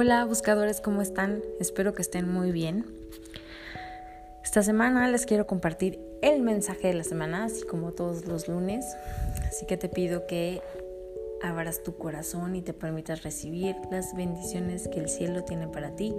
Hola 0.00 0.24
buscadores, 0.24 0.80
¿cómo 0.80 1.02
están? 1.02 1.42
Espero 1.58 1.92
que 1.92 2.02
estén 2.02 2.30
muy 2.30 2.52
bien. 2.52 2.86
Esta 4.44 4.62
semana 4.62 5.08
les 5.08 5.26
quiero 5.26 5.48
compartir 5.48 5.98
el 6.22 6.40
mensaje 6.40 6.86
de 6.86 6.94
la 6.94 7.02
semana, 7.02 7.46
así 7.46 7.64
como 7.64 7.90
todos 7.90 8.24
los 8.24 8.46
lunes. 8.46 8.86
Así 9.48 9.66
que 9.66 9.76
te 9.76 9.88
pido 9.88 10.28
que 10.28 10.62
abras 11.42 11.82
tu 11.82 11.96
corazón 11.96 12.54
y 12.54 12.62
te 12.62 12.74
permitas 12.74 13.24
recibir 13.24 13.74
las 13.90 14.14
bendiciones 14.14 14.86
que 14.86 15.00
el 15.00 15.08
cielo 15.08 15.42
tiene 15.42 15.66
para 15.66 15.90
ti, 15.96 16.14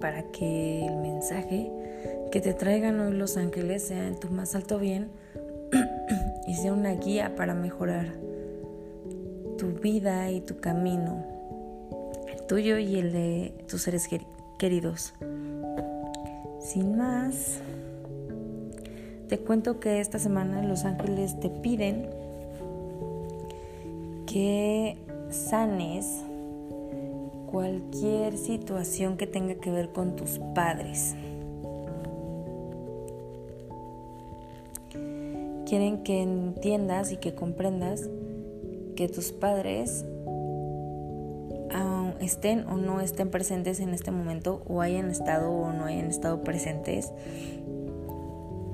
para 0.00 0.22
que 0.30 0.86
el 0.86 0.96
mensaje 0.96 1.70
que 2.32 2.40
te 2.40 2.54
traigan 2.54 3.00
hoy 3.00 3.12
los 3.12 3.36
ángeles 3.36 3.82
sea 3.82 4.08
en 4.08 4.18
tu 4.18 4.30
más 4.30 4.54
alto 4.54 4.78
bien 4.78 5.10
y 6.46 6.54
sea 6.54 6.72
una 6.72 6.94
guía 6.94 7.36
para 7.36 7.52
mejorar 7.52 8.14
tu 9.58 9.74
vida 9.74 10.30
y 10.30 10.40
tu 10.40 10.58
camino 10.58 11.33
tuyo 12.46 12.78
y 12.78 12.96
el 12.96 13.12
de 13.12 13.54
tus 13.68 13.82
seres 13.82 14.08
queridos. 14.58 15.14
Sin 16.60 16.96
más, 16.96 17.60
te 19.28 19.38
cuento 19.38 19.80
que 19.80 20.00
esta 20.00 20.18
semana 20.18 20.62
los 20.62 20.84
ángeles 20.84 21.38
te 21.40 21.50
piden 21.50 22.08
que 24.26 24.96
sanes 25.30 26.22
cualquier 27.50 28.36
situación 28.36 29.16
que 29.16 29.26
tenga 29.26 29.54
que 29.54 29.70
ver 29.70 29.90
con 29.90 30.16
tus 30.16 30.40
padres. 30.54 31.14
Quieren 35.66 36.02
que 36.02 36.22
entiendas 36.22 37.12
y 37.12 37.16
que 37.16 37.34
comprendas 37.34 38.08
que 38.96 39.08
tus 39.08 39.32
padres 39.32 40.04
estén 42.20 42.66
o 42.68 42.76
no 42.76 43.00
estén 43.00 43.30
presentes 43.30 43.80
en 43.80 43.94
este 43.94 44.10
momento 44.10 44.62
o 44.66 44.80
hayan 44.80 45.10
estado 45.10 45.50
o 45.50 45.72
no 45.72 45.84
hayan 45.84 46.06
estado 46.06 46.42
presentes, 46.42 47.12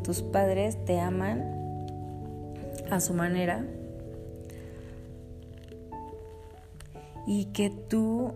tus 0.02 0.22
padres 0.22 0.82
te 0.84 1.00
aman 1.00 1.44
a 2.90 3.00
su 3.00 3.14
manera 3.14 3.64
y 7.26 7.46
que 7.46 7.70
tú 7.70 8.32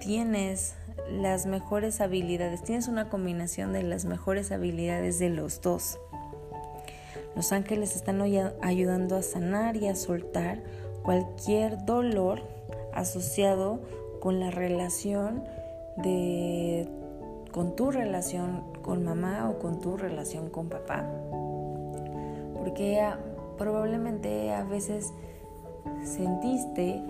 tienes 0.00 0.74
las 1.10 1.46
mejores 1.46 2.00
habilidades, 2.00 2.62
tienes 2.62 2.88
una 2.88 3.08
combinación 3.08 3.72
de 3.72 3.82
las 3.82 4.04
mejores 4.04 4.52
habilidades 4.52 5.18
de 5.18 5.30
los 5.30 5.60
dos. 5.60 5.98
Los 7.34 7.52
ángeles 7.52 7.96
están 7.96 8.20
ayudando 8.20 9.16
a 9.16 9.22
sanar 9.22 9.76
y 9.76 9.88
a 9.88 9.96
soltar 9.96 10.62
cualquier 11.02 11.84
dolor 11.84 12.42
asociado 12.94 13.80
con 14.20 14.40
la 14.40 14.50
relación 14.50 15.44
de 15.96 16.88
con 17.52 17.76
tu 17.76 17.90
relación 17.90 18.64
con 18.82 19.04
mamá 19.04 19.48
o 19.48 19.58
con 19.58 19.80
tu 19.80 19.96
relación 19.96 20.50
con 20.50 20.68
papá. 20.68 21.04
Porque 22.56 23.00
probablemente 23.58 24.52
a 24.52 24.64
veces 24.64 25.12
sentiste 26.04 27.02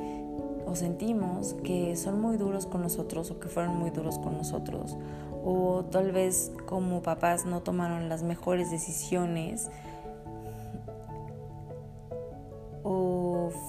o 0.66 0.74
sentimos 0.74 1.54
que 1.62 1.96
son 1.96 2.20
muy 2.20 2.36
duros 2.36 2.66
con 2.66 2.82
nosotros 2.82 3.30
o 3.30 3.38
que 3.38 3.48
fueron 3.48 3.76
muy 3.76 3.90
duros 3.90 4.18
con 4.18 4.36
nosotros 4.36 4.96
o 5.44 5.84
tal 5.90 6.10
vez 6.10 6.52
como 6.66 7.02
papás 7.02 7.44
no 7.44 7.60
tomaron 7.60 8.08
las 8.08 8.22
mejores 8.22 8.70
decisiones 8.70 9.70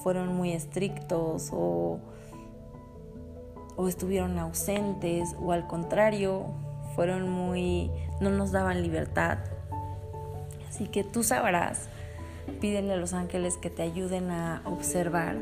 fueron 0.06 0.36
muy 0.36 0.52
estrictos 0.52 1.50
o, 1.52 1.98
o 3.74 3.88
estuvieron 3.88 4.38
ausentes 4.38 5.34
o 5.42 5.50
al 5.50 5.66
contrario, 5.66 6.44
fueron 6.94 7.28
muy, 7.28 7.90
no 8.20 8.30
nos 8.30 8.52
daban 8.52 8.82
libertad. 8.82 9.38
Así 10.68 10.86
que 10.86 11.02
tú 11.02 11.24
sabrás, 11.24 11.88
pídele 12.60 12.92
a 12.92 12.96
los 12.96 13.14
ángeles 13.14 13.56
que 13.56 13.68
te 13.68 13.82
ayuden 13.82 14.30
a 14.30 14.62
observar 14.64 15.40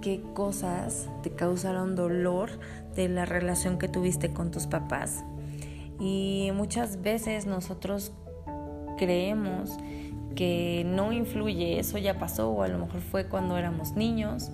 qué 0.00 0.22
cosas 0.32 1.10
te 1.22 1.32
causaron 1.32 1.94
dolor 1.94 2.52
de 2.96 3.06
la 3.10 3.26
relación 3.26 3.78
que 3.78 3.88
tuviste 3.88 4.32
con 4.32 4.50
tus 4.50 4.66
papás. 4.66 5.24
Y 5.98 6.52
muchas 6.54 7.02
veces 7.02 7.44
nosotros 7.44 8.12
creemos 8.96 9.76
que 10.34 10.84
no 10.86 11.12
influye, 11.12 11.78
eso 11.78 11.98
ya 11.98 12.18
pasó 12.18 12.50
o 12.50 12.62
a 12.62 12.68
lo 12.68 12.78
mejor 12.78 13.00
fue 13.00 13.26
cuando 13.26 13.56
éramos 13.56 13.92
niños 13.92 14.50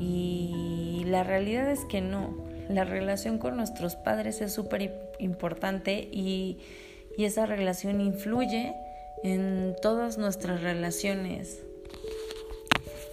y 0.00 1.02
la 1.06 1.24
realidad 1.24 1.70
es 1.70 1.84
que 1.84 2.00
no, 2.00 2.36
la 2.68 2.84
relación 2.84 3.38
con 3.38 3.56
nuestros 3.56 3.96
padres 3.96 4.40
es 4.40 4.52
súper 4.52 5.14
importante 5.18 6.08
y, 6.12 6.58
y 7.16 7.24
esa 7.24 7.46
relación 7.46 8.00
influye 8.00 8.74
en 9.24 9.74
todas 9.82 10.18
nuestras 10.18 10.62
relaciones. 10.62 11.62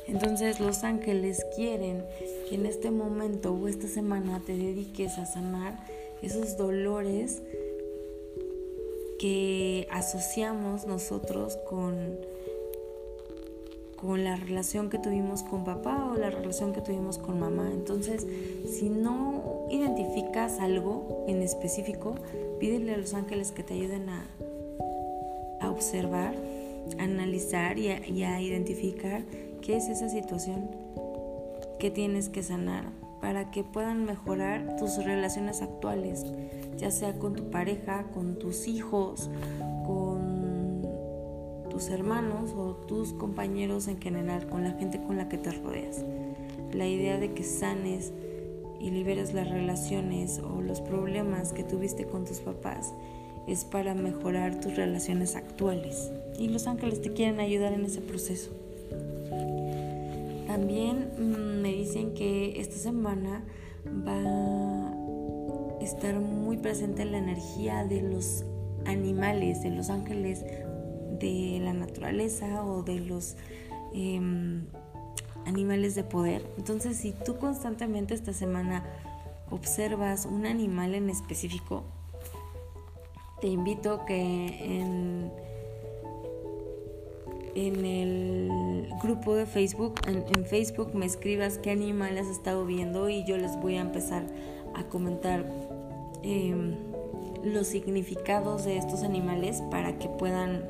Entonces 0.08 0.60
los 0.60 0.84
ángeles 0.84 1.44
quieren 1.56 2.04
que 2.48 2.56
en 2.56 2.66
este 2.68 2.92
momento 2.92 3.54
o 3.54 3.68
esta 3.68 3.88
semana 3.88 4.42
te 4.46 4.56
dediques 4.56 5.18
a 5.18 5.26
sanar 5.26 5.80
esos 6.22 6.58
dolores 6.58 7.42
que 9.20 9.88
asociamos 9.92 10.86
nosotros 10.86 11.58
con, 11.70 12.18
con 13.96 14.24
la 14.24 14.36
relación 14.36 14.90
que 14.90 14.98
tuvimos 14.98 15.44
con 15.44 15.64
papá 15.64 16.12
o 16.12 16.16
la 16.16 16.30
relación 16.30 16.74
que 16.74 16.82
tuvimos 16.82 17.18
con 17.18 17.40
mamá. 17.40 17.70
Entonces, 17.72 18.26
si 18.68 18.90
no 18.90 19.68
identificas 19.70 20.60
algo 20.60 21.26
en 21.28 21.42
específico, 21.42 22.16
pídele 22.60 22.94
a 22.94 22.98
los 22.98 23.14
ángeles 23.14 23.52
que 23.52 23.64
te 23.64 23.74
ayuden 23.74 24.10
a, 24.10 24.26
a 25.62 25.70
observar, 25.70 26.36
a 27.00 27.04
analizar 27.04 27.78
y 27.80 27.90
a, 27.90 28.08
y 28.08 28.24
a 28.24 28.42
identificar 28.42 29.24
qué 29.62 29.78
es 29.78 29.88
esa 29.88 30.10
situación 30.10 30.70
que 31.80 31.92
tienes 31.92 32.30
que 32.30 32.44
sanar 32.44 32.86
para 33.22 33.50
que 33.50 33.64
puedan 33.64 34.06
mejorar 34.06 34.76
tus 34.78 35.04
relaciones 35.04 35.62
actuales, 35.62 36.24
ya 36.78 36.92
sea 36.92 37.18
con 37.18 37.34
tu 37.34 37.50
pareja, 37.50 38.12
con 38.14 38.38
tus 38.38 38.68
hijos, 38.68 39.30
con 39.86 40.88
tus 41.70 41.90
hermanos 41.90 42.52
o 42.56 42.76
tus 42.88 43.14
compañeros 43.14 43.88
en 43.88 44.02
general, 44.02 44.48
con 44.48 44.64
la 44.64 44.72
gente 44.72 45.02
con 45.02 45.18
la 45.18 45.30
que 45.30 45.38
te 45.38 45.52
rodeas. 45.52 46.04
La 46.74 46.88
idea 46.88 47.20
de 47.20 47.34
que 47.34 47.44
sanes 47.44 48.14
y 48.80 48.92
liberes 48.92 49.34
las 49.34 49.50
relaciones 49.50 50.40
o 50.40 50.62
los 50.62 50.82
problemas 50.82 51.54
que 51.54 51.64
tuviste 51.64 52.06
con 52.06 52.26
tus 52.26 52.40
papás 52.40 52.94
es 53.48 53.64
para 53.64 53.94
mejorar 53.94 54.60
tus 54.60 54.76
relaciones 54.76 55.36
actuales. 55.36 56.12
Y 56.40 56.48
los 56.50 56.68
ángeles 56.68 57.02
te 57.02 57.14
quieren 57.14 57.40
ayudar 57.40 57.74
en 57.74 57.86
ese 57.86 58.02
proceso. 58.02 58.52
También 60.48 61.10
mm, 61.18 61.62
me 61.62 61.74
dicen 61.74 62.14
que 62.14 62.60
esta 62.60 62.78
semana 62.78 63.44
va 63.86 64.85
estar 65.86 66.20
muy 66.20 66.58
presente 66.58 67.06
la 67.06 67.18
energía 67.18 67.86
de 67.86 68.02
los 68.02 68.44
animales, 68.86 69.62
de 69.64 69.72
los 69.72 69.90
ángeles 69.90 70.44
de 71.20 71.60
la 71.62 71.74
naturaleza 71.74 72.66
o 72.66 72.84
de 72.84 73.00
los 73.00 73.36
em, 73.94 74.66
animales 75.46 75.96
de 75.96 76.04
poder. 76.04 76.46
Entonces, 76.58 76.98
si 76.98 77.12
tú 77.12 77.38
constantemente 77.38 78.14
esta 78.14 78.34
semana 78.34 78.84
observas 79.50 80.26
un 80.26 80.46
animal 80.46 80.96
en 80.96 81.10
específico, 81.10 81.84
te 83.42 83.48
invito 83.48 84.06
que 84.06 84.20
en 84.80 85.32
en 87.56 87.86
el 87.86 88.90
grupo 89.02 89.34
de 89.34 89.46
Facebook, 89.46 89.96
en, 90.08 90.46
Facebook 90.46 90.94
me 90.94 91.06
escribas 91.06 91.58
qué 91.58 91.72
animales 91.72 92.26
has 92.26 92.32
estado 92.32 92.66
viendo 92.66 93.10
y 93.10 93.24
yo 93.24 93.38
les 93.38 93.56
voy 93.62 93.78
a 93.78 93.82
empezar 93.82 94.24
a 94.76 94.84
comentar 94.84 95.46
em, 96.26 96.76
los 97.44 97.68
significados 97.68 98.66
de 98.66 98.78
estos 98.78 99.04
animales 99.04 99.62
para 99.70 100.00
que 100.00 100.10
puedan 100.10 100.66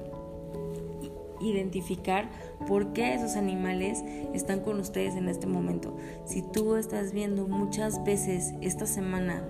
identificar 1.39 2.29
por 2.67 2.93
qué 2.93 3.13
esos 3.13 3.35
animales 3.35 4.03
están 4.33 4.61
con 4.61 4.79
ustedes 4.79 5.15
en 5.15 5.29
este 5.29 5.47
momento. 5.47 5.95
Si 6.25 6.41
tú 6.41 6.75
estás 6.75 7.13
viendo 7.13 7.47
muchas 7.47 8.03
veces 8.03 8.53
esta 8.61 8.85
semana 8.85 9.43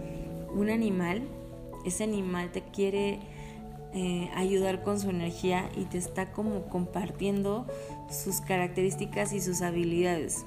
un 0.53 0.69
animal, 0.69 1.23
ese 1.85 2.03
animal 2.03 2.51
te 2.51 2.61
quiere 2.61 3.19
eh, 3.93 4.29
ayudar 4.35 4.83
con 4.83 4.99
su 4.99 5.09
energía 5.09 5.69
y 5.75 5.85
te 5.85 5.97
está 5.97 6.31
como 6.31 6.65
compartiendo 6.65 7.65
sus 8.09 8.41
características 8.41 9.33
y 9.33 9.41
sus 9.41 9.61
habilidades 9.61 10.45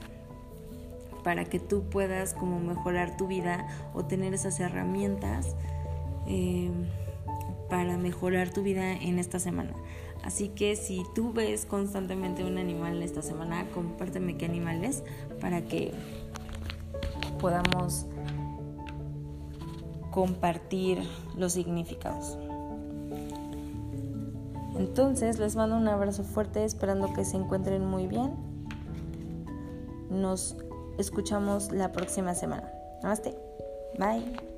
para 1.28 1.44
que 1.44 1.60
tú 1.60 1.82
puedas 1.90 2.32
como 2.32 2.58
mejorar 2.58 3.18
tu 3.18 3.26
vida 3.26 3.66
o 3.92 4.06
tener 4.06 4.32
esas 4.32 4.58
herramientas 4.60 5.56
eh, 6.26 6.70
para 7.68 7.98
mejorar 7.98 8.48
tu 8.48 8.62
vida 8.62 8.92
en 8.92 9.18
esta 9.18 9.38
semana. 9.38 9.74
Así 10.24 10.48
que 10.48 10.74
si 10.74 11.02
tú 11.14 11.34
ves 11.34 11.66
constantemente 11.66 12.44
un 12.44 12.56
animal 12.56 13.02
esta 13.02 13.20
semana, 13.20 13.66
compárteme 13.74 14.38
qué 14.38 14.46
animal 14.46 14.82
es 14.82 15.04
para 15.38 15.60
que 15.60 15.92
podamos 17.38 18.06
compartir 20.10 20.98
los 21.36 21.52
significados. 21.52 22.38
Entonces 24.78 25.38
les 25.38 25.56
mando 25.56 25.76
un 25.76 25.88
abrazo 25.88 26.24
fuerte 26.24 26.64
esperando 26.64 27.12
que 27.12 27.26
se 27.26 27.36
encuentren 27.36 27.84
muy 27.84 28.06
bien. 28.06 28.32
Nos 30.08 30.56
escuchamos 30.98 31.72
la 31.72 31.92
próxima 31.92 32.34
semana. 32.34 32.72
Namaste. 33.02 33.34
Bye. 33.98 34.57